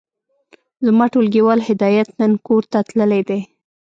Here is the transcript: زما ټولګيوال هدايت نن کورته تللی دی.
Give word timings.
زما 0.85 1.05
ټولګيوال 1.13 1.59
هدايت 1.69 2.07
نن 2.19 2.31
کورته 2.47 2.77
تللی 2.87 3.21
دی. 3.29 3.39